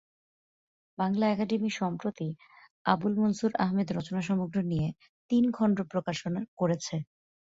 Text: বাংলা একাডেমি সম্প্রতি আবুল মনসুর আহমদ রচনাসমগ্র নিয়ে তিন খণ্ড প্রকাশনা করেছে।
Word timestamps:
বাংলা 0.97 1.25
একাডেমি 1.27 1.69
সম্প্রতি 1.79 2.27
আবুল 2.85 3.13
মনসুর 3.19 3.51
আহমদ 3.63 3.87
রচনাসমগ্র 3.91 4.57
নিয়ে 4.71 4.87
তিন 5.31 5.43
খণ্ড 5.51 5.77
প্রকাশনা 5.91 6.41
করেছে। 6.59 6.95